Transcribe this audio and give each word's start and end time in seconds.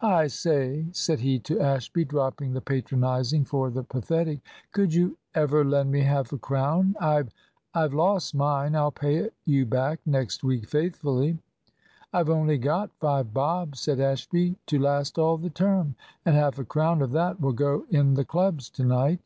"I 0.00 0.26
say," 0.26 0.86
said 0.90 1.20
he 1.20 1.38
to 1.38 1.60
Ashby, 1.60 2.04
dropping 2.04 2.54
the 2.54 2.60
patronising 2.60 3.44
for 3.44 3.70
the 3.70 3.84
pathetic, 3.84 4.40
"could 4.72 4.92
you 4.92 5.16
ever 5.32 5.64
lend 5.64 5.92
me 5.92 6.00
half 6.00 6.32
a 6.32 6.38
crown? 6.38 6.96
I've 7.00 7.28
I've 7.72 7.94
lost 7.94 8.34
mine 8.34 8.74
I'll 8.74 8.90
pay 8.90 9.14
it 9.14 9.34
you 9.44 9.64
back 9.64 10.00
next 10.04 10.42
week 10.42 10.66
faithfully." 10.68 11.38
"I've 12.12 12.30
only 12.30 12.58
got 12.58 12.90
five 12.98 13.32
bob," 13.32 13.76
said 13.76 14.00
Ashby; 14.00 14.56
"to 14.66 14.80
last 14.80 15.20
all 15.20 15.36
the 15.38 15.50
term, 15.50 15.94
and 16.24 16.34
half 16.34 16.58
a 16.58 16.64
crown 16.64 17.00
of 17.00 17.12
that 17.12 17.40
will 17.40 17.52
go 17.52 17.86
in 17.90 18.14
the 18.14 18.24
clubs 18.24 18.68
to 18.70 18.82
night." 18.84 19.20